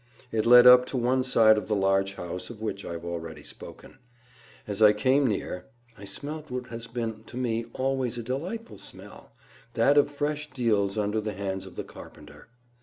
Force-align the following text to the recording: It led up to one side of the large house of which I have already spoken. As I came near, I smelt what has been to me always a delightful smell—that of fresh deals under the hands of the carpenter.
It 0.31 0.47
led 0.47 0.65
up 0.65 0.87
to 0.87 0.97
one 0.97 1.23
side 1.23 1.59
of 1.59 1.67
the 1.67 1.75
large 1.75 2.15
house 2.15 2.49
of 2.49 2.59
which 2.59 2.83
I 2.83 2.93
have 2.93 3.05
already 3.05 3.43
spoken. 3.43 3.99
As 4.67 4.81
I 4.81 4.93
came 4.93 5.27
near, 5.27 5.67
I 5.95 6.05
smelt 6.05 6.49
what 6.49 6.65
has 6.69 6.87
been 6.87 7.23
to 7.25 7.37
me 7.37 7.65
always 7.73 8.17
a 8.17 8.23
delightful 8.23 8.79
smell—that 8.79 9.99
of 9.99 10.09
fresh 10.09 10.49
deals 10.49 10.97
under 10.97 11.21
the 11.21 11.33
hands 11.33 11.67
of 11.67 11.75
the 11.75 11.83
carpenter. 11.83 12.47